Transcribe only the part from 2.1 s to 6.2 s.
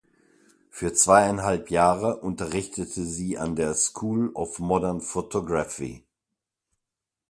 unterrichtete sie an der "School of Modern Photography".